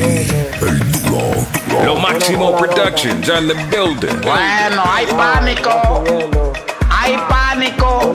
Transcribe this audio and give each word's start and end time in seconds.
el 0.00 0.92
duro. 1.02 1.46
Lo 1.84 1.96
Máximo 1.96 2.56
Productions 2.56 3.28
on 3.28 3.48
the 3.48 3.54
building. 3.70 4.20
Bueno, 4.22 4.82
hay 4.84 5.06
pánico. 5.06 5.70
Hay 6.90 7.16
pánico. 7.28 8.12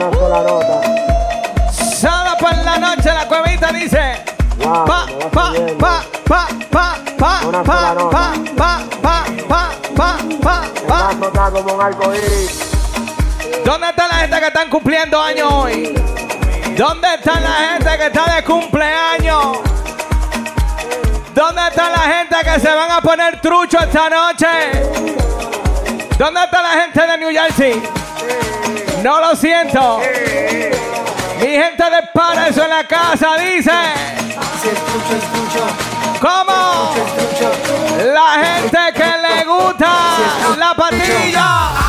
Sábado 1.72 2.36
por 2.38 2.56
la 2.64 2.78
noche 2.78 3.12
la 3.12 3.26
cuevita 3.26 3.72
dice. 3.72 4.24
Pa, 4.62 4.84
pa, 4.84 5.06
pa, 5.30 5.52
pa, 5.78 6.04
pa, 6.28 6.48
pa, 6.70 6.96
pa, 7.18 7.40
pa, 7.52 7.94
pa, 8.10 8.34
pa, 8.56 8.84
pa, 9.02 9.24
pa, 9.48 10.18
pa, 10.42 10.62
pa. 10.86 11.14
¿Dónde 13.64 13.88
está 13.88 14.08
la 14.08 14.14
gente 14.14 14.40
que 14.40 14.46
están 14.46 14.70
cumpliendo 14.70 15.20
años 15.20 15.52
hoy? 15.52 15.94
¿Dónde 16.76 17.14
está 17.14 17.40
la 17.40 17.48
gente 17.72 17.98
que 17.98 18.06
está 18.06 18.36
de 18.36 18.44
cumpleaños? 18.44 19.65
¿Dónde 21.36 21.60
está 21.68 21.90
la 21.90 21.98
gente 21.98 22.36
que 22.42 22.60
se 22.60 22.74
van 22.74 22.90
a 22.90 23.02
poner 23.02 23.38
trucho 23.42 23.78
esta 23.78 24.08
noche? 24.08 24.46
¿Dónde 26.16 26.42
está 26.42 26.62
la 26.62 26.80
gente 26.80 27.06
de 27.06 27.18
New 27.18 27.28
Jersey? 27.30 27.82
No 29.02 29.20
lo 29.20 29.36
siento. 29.36 30.00
Mi 31.38 31.46
gente 31.46 31.84
de 31.90 32.08
Paraíso 32.14 32.64
en 32.64 32.70
la 32.70 32.84
casa 32.84 33.36
dice. 33.36 33.70
¿Cómo? 36.22 36.94
La 38.14 38.42
gente 38.42 38.78
que 38.94 39.04
le 39.04 39.44
gusta 39.44 39.88
la 40.56 40.74
patilla. 40.74 41.85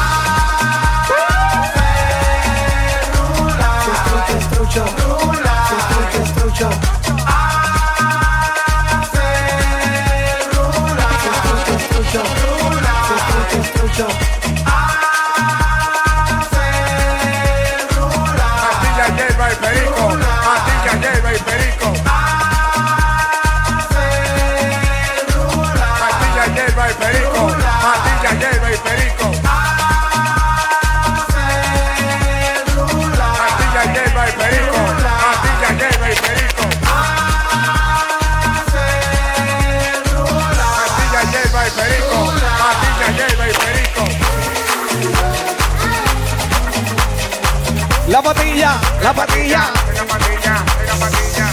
Patilla, 49.13 49.13
la 49.13 49.13
patilla. 49.13 49.71
Venga 49.87 50.05
patilla, 50.05 50.65
venga 50.79 50.95
patilla. 50.99 51.47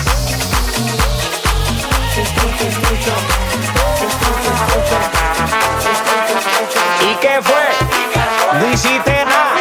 ¿Y 7.01 7.15
qué 7.17 7.41
fue? 7.43 7.65
No 8.59 8.73
hiciste 8.73 9.25
nada. 9.25 9.55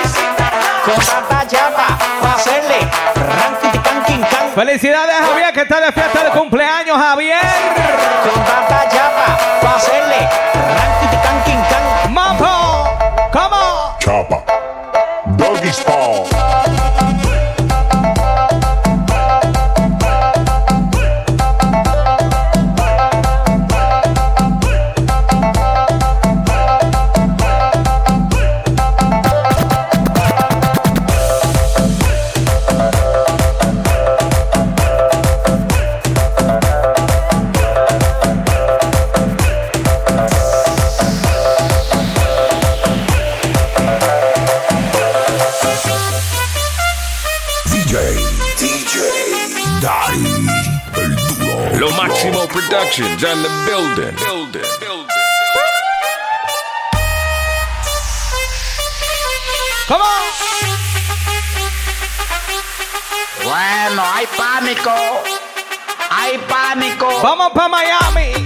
Con 0.86 0.96
tanta 1.06 1.48
chapa 1.48 1.98
para 2.22 2.36
hacerle. 2.36 2.90
Felicidades 4.56 5.16
Javier 5.20 5.54
que 5.54 5.62
está 5.62 5.80
de 5.80 5.92
fiesta 5.92 6.24
de 6.24 6.30
cumpleaños 6.32 6.98
Javier. 6.98 7.40
Con 8.24 8.44
tanta 8.44 8.90
chapa 8.90 9.38
para 9.62 9.76
hacerle 9.76 10.30
Productions 52.96 53.24
on 53.24 53.42
the 53.42 53.50
building. 53.66 54.16
Building. 54.18 54.62
Building. 54.80 55.08
¿Cómo? 59.88 60.06
Bueno, 63.44 64.04
hay 64.14 64.28
pánico. 64.38 64.92
Hay 66.12 66.38
pánico. 66.48 67.10
Vamos 67.24 67.52
para 67.54 67.68
Miami. 67.68 68.43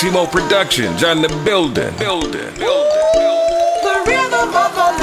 Duro. 0.00 0.12
Lo 0.12 0.28
Máximo 0.28 0.30
Productions 0.30 1.02
on 1.02 1.22
the 1.22 1.28
building. 1.44 1.90
Building. 1.98 2.54
Building. 2.56 2.88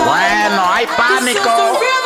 Bueno, 0.05 0.71
hay 0.71 0.85
pánico. 0.95 2.04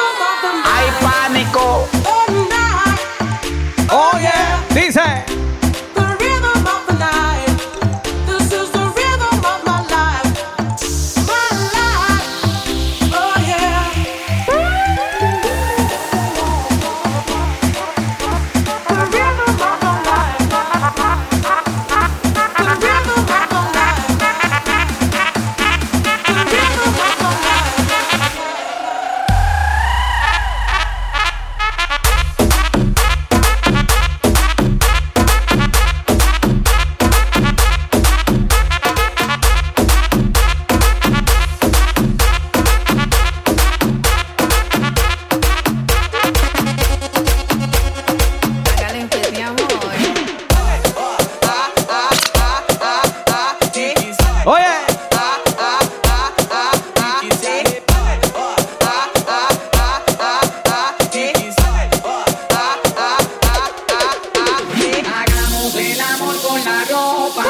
con 66.50 66.66
la 66.66 66.84
ropa 66.90 67.44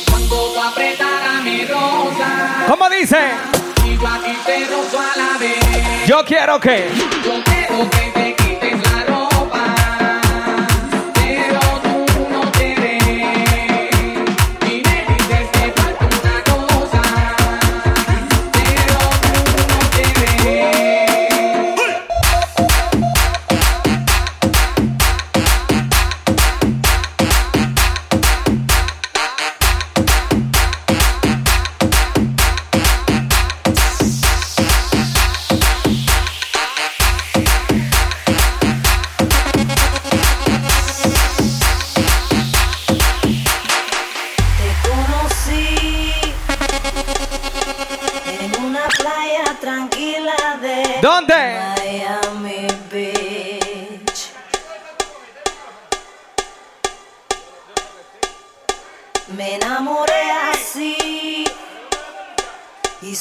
Cuando 0.09 0.53
tú 0.53 0.59
apretara 0.61 1.41
mi 1.43 1.65
rosa. 1.65 2.65
¿Cómo 2.67 2.89
dice? 2.89 3.19
Y 3.83 3.97
yo 3.97 4.09
te 4.45 4.65
rozo 4.67 4.99
a 4.99 5.17
la 5.17 5.37
vez. 5.37 6.07
Yo 6.07 6.23
quiero 6.23 6.59
que. 6.59 6.89
Yo 7.25 7.43
quiero 7.43 7.89
que 7.89 8.11
te 8.13 8.40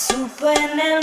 Isso 0.00 0.30
foi 0.38 0.54
na 0.54 0.98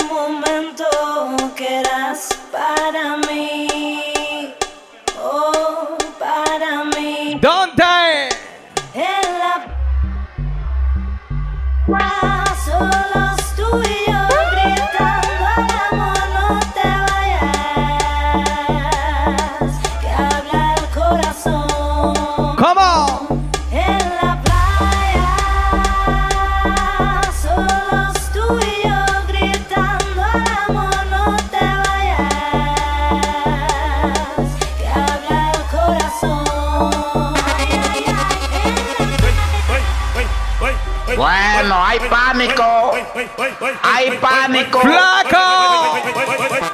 Hay 43.82 44.18
pánico. 44.18 44.80
¡Flaco! 44.80 46.67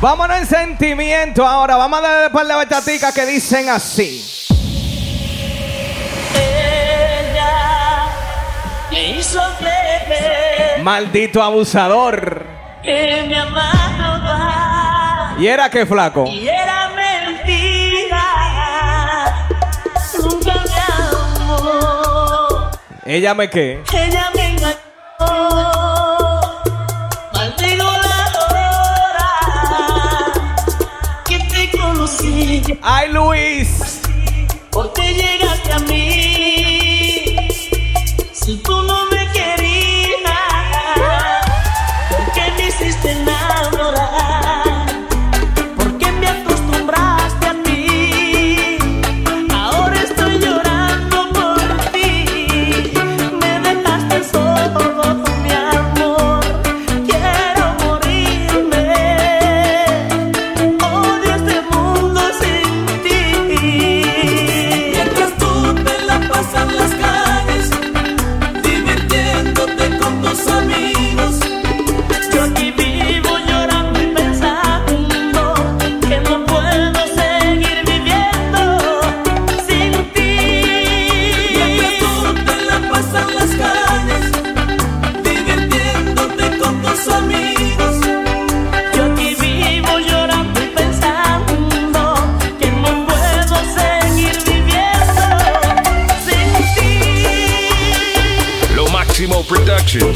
Vámonos 0.00 0.36
en 0.36 0.46
sentimiento 0.46 1.46
ahora. 1.46 1.76
Vamos 1.76 1.98
a 2.00 2.02
darle 2.02 2.26
un 2.26 2.32
par 2.32 2.46
de 2.46 2.54
bachaticas 2.54 3.14
que 3.14 3.24
dicen 3.24 3.70
así. 3.70 4.46
Ella 6.34 8.06
me 8.90 9.10
hizo 9.12 9.40
creer 9.58 10.82
Maldito 10.82 11.42
abusador. 11.42 12.44
Que 12.82 13.24
me 13.26 13.38
amaba. 13.38 15.34
¿Y 15.38 15.46
era 15.46 15.70
qué 15.70 15.86
flaco? 15.86 16.26
Y 16.26 16.46
era 16.46 16.90
mentira. 16.90 18.22
Nunca 20.22 20.52
me 20.52 20.70
amó. 21.42 22.70
¿Ella 23.06 23.34
me 23.34 23.48
qué? 23.48 23.82
Ella 23.92 24.30
me 24.34 24.35
¡Ay, 32.82 33.12
Luis! 33.12 34.00
Porque 34.70 35.14
llegaste 35.14 35.72
a 35.72 35.78
mí. 35.80 36.15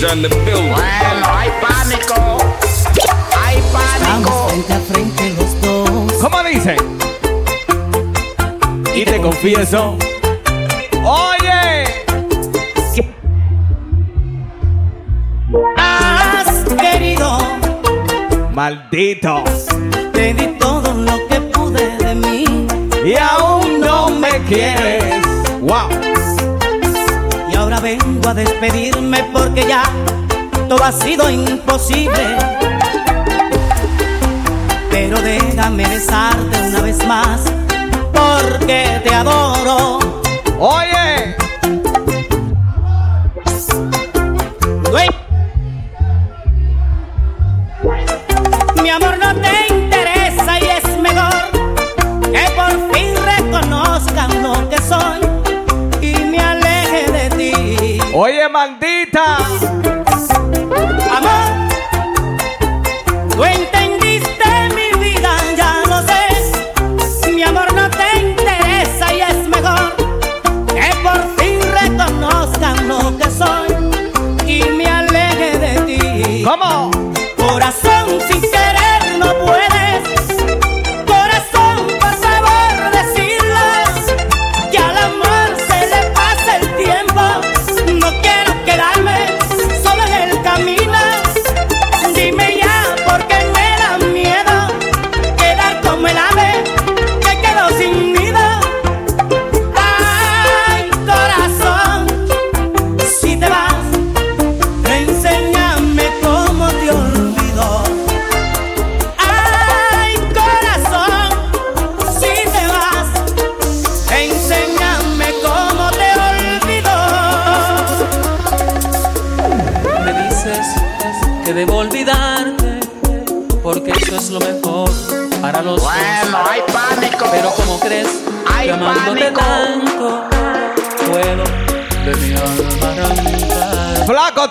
Bueno, 0.00 1.26
hay 1.30 1.50
pánico. 1.60 2.38
Hay 3.36 3.62
pánico. 3.70 4.48
Frente 4.88 5.34
¿Cómo 6.22 6.42
dice? 6.42 6.76
Y 8.94 9.04
te 9.04 9.20
confieso. 9.20 9.98
Oye. 11.04 11.84
Has 15.76 16.64
querido. 16.78 17.38
Maldito. 18.54 19.44
Te 20.14 20.32
di 20.32 20.46
todo 20.58 20.94
lo 20.94 21.26
que 21.28 21.40
pude 21.42 21.98
de 21.98 22.14
mí. 22.14 22.66
Y 23.04 23.16
aún 23.18 23.80
no 23.80 24.08
me 24.08 24.30
quieres. 24.48 25.22
Wow 25.60 26.09
vengo 27.80 28.28
a 28.28 28.34
despedirme 28.34 29.24
porque 29.32 29.66
ya 29.66 29.82
todo 30.68 30.84
ha 30.84 30.92
sido 30.92 31.30
imposible. 31.30 32.36
Pero 34.90 35.20
déjame 35.22 35.86
besarte 35.86 36.58
una 36.68 36.80
vez 36.82 37.06
más 37.06 37.40
porque 38.12 39.00
te 39.02 39.14
adoro. 39.14 39.98
Oye. 40.58 41.34
Wait. 44.92 45.29
calle 58.40 58.48
maldita. 58.48 59.36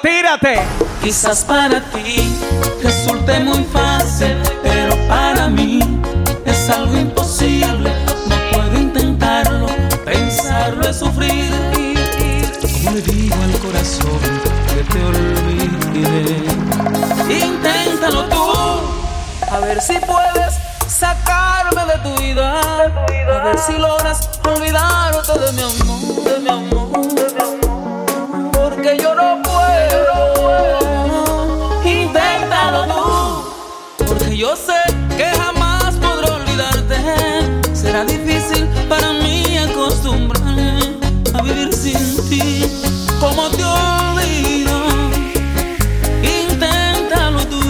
Tírate. 0.01 0.59
Quizás 1.01 1.43
para 1.43 1.81
ti 1.81 2.31
resulte 2.83 3.39
muy 3.39 3.63
fácil, 3.65 4.37
pero 4.61 4.95
para 5.07 5.47
mí 5.47 5.79
es 6.45 6.69
algo 6.69 6.95
imposible. 6.95 7.91
No 8.27 8.35
puedo 8.51 8.79
intentarlo, 8.79 9.67
pensarlo 10.05 10.87
es 10.87 10.97
sufrir. 10.97 11.51
Como 12.61 12.91
le 12.91 13.01
digo 13.01 13.35
al 13.43 13.59
corazón 13.59 14.19
que 14.67 14.83
te 14.83 15.03
olvide. 15.03 16.37
Inténtalo 17.29 18.25
tú, 18.29 18.51
a 19.51 19.59
ver 19.59 19.81
si 19.81 19.97
puedes 19.99 20.55
sacarme 20.87 21.85
de 21.85 21.97
tu 22.03 22.21
vida. 22.21 22.61
A 22.61 23.43
ver 23.43 23.57
si 23.57 23.73
logras 23.73 24.29
olvidarte 24.43 25.39
de 25.39 25.51
mi 25.53 25.61
amor, 25.61 26.23
de 26.23 26.39
mi 26.39 26.49
amor. 26.49 27.18
Inténtalo 31.83 32.85
tú. 32.85 34.05
Porque 34.05 34.37
yo 34.37 34.55
sé 34.55 34.79
que 35.17 35.25
jamás 35.25 35.95
podré 35.95 36.31
olvidarte. 36.31 36.97
Será 37.73 38.03
difícil 38.05 38.67
para 38.87 39.13
mí 39.13 39.57
acostumbrarme 39.57 40.97
a 41.33 41.41
vivir 41.41 41.73
sin 41.73 42.29
ti. 42.29 42.65
Como 43.19 43.49
te 43.49 43.63
olvido. 43.63 44.77
Inténtalo 46.21 47.45
tú. 47.45 47.61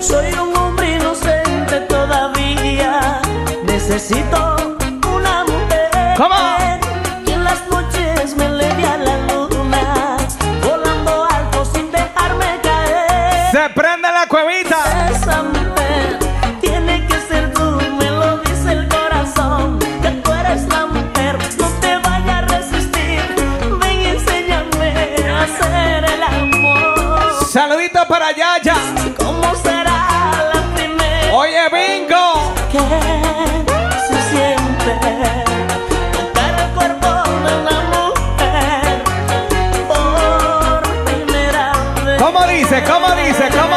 Soy 0.00 0.32
un 0.32 0.56
hombre 0.56 0.96
inocente 0.96 1.80
todavía. 1.88 3.20
Necesito. 3.64 4.57
Ya. 28.68 28.76
¿Cómo 29.16 29.54
será 29.54 29.98
la 30.52 30.60
primera? 30.74 31.32
Oye, 31.32 31.64
bingo. 31.72 32.52
Que 32.70 32.84
se 34.06 34.18
siente 34.30 34.92
tocar 36.12 36.52
el 36.60 36.68
cuerpo 36.76 37.06
de 37.06 37.56
una 37.64 37.78
mujer 37.94 38.92
por 39.88 40.82
primera 41.06 41.66
vez. 42.04 42.18
¿Cómo 42.22 42.40
dice? 42.46 42.76
¿Cómo 42.84 43.08
dice? 43.14 43.44
¿Cómo 43.58 43.67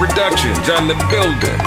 Productions 0.00 0.66
on 0.70 0.88
the 0.88 0.94
building. 1.10 1.60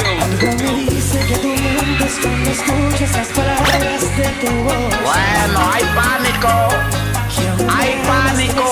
Bueno, 5.04 5.60
hay 5.72 5.84
pánico. 5.94 6.50
Hay 7.70 7.92
pánico. 8.08 8.66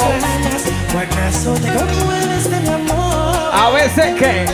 A 3.53 3.69
veces 3.69 4.15
que. 4.19 4.45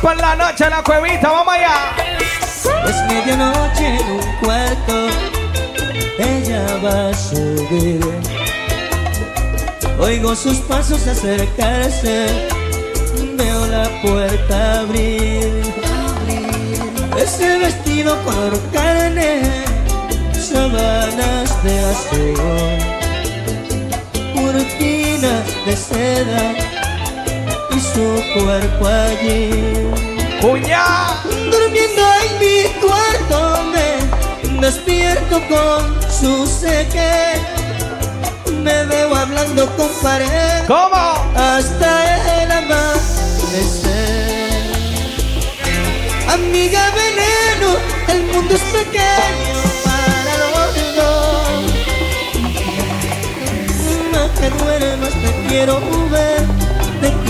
por 0.00 0.16
la 0.16 0.34
noche 0.34 0.64
en 0.64 0.70
la 0.70 0.82
cuevita, 0.82 1.30
vamos 1.30 1.54
allá. 1.54 1.94
Es 2.88 2.96
medianoche 3.08 3.96
en 3.96 4.10
un 4.10 4.36
cuarto, 4.42 5.08
ella 6.18 6.64
va 6.82 7.10
a 7.10 7.14
subir. 7.14 8.00
Oigo 9.98 10.34
sus 10.34 10.56
pasos 10.60 11.06
acercarse, 11.06 12.26
veo 13.36 13.66
la 13.66 13.88
puerta 14.02 14.80
abrir. 14.80 15.62
Ese 17.18 17.58
vestido 17.58 18.16
color 18.24 18.58
carne, 18.72 19.42
sábanas 20.32 21.62
de 21.62 21.78
acero, 21.84 22.56
cortinas 24.34 25.66
de 25.66 25.76
seda 25.76 26.69
su 27.80 28.22
cuerpo 28.34 28.86
allí. 28.86 29.50
¡Cuñá! 30.40 31.22
Durmiendo 31.50 32.02
en 32.22 32.30
mi 32.38 32.56
cuarto 32.80 33.38
me 33.72 34.60
despierto 34.60 35.40
con 35.48 35.80
su 36.10 36.46
seque. 36.46 37.40
Me 38.62 38.84
veo 38.84 39.14
hablando 39.14 39.66
con 39.76 39.88
pared 40.02 40.66
¿Cómo? 40.66 40.96
hasta 41.34 42.42
el 42.42 42.52
amanecer. 42.52 44.00
Amiga 46.28 46.90
veneno, 46.90 47.68
el 48.08 48.22
mundo 48.32 48.54
es 48.54 48.62
pequeño 48.62 49.56
para 49.84 50.32
los 50.52 50.74
dos. 50.96 51.62
No 54.12 54.22
que 54.34 54.48
duermas, 54.62 55.12
te 55.22 55.30
quiero 55.48 55.74
ver, 56.10 56.42
te 56.46 56.59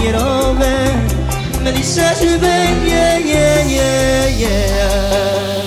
quiero 0.01 0.55
ver. 0.55 1.63
Me 1.63 1.73
dices 1.73 2.41
ven, 2.41 2.87
yeah, 2.87 3.19
yeah, 3.19 3.67
yeah, 3.67 4.29
yeah. 4.39 5.61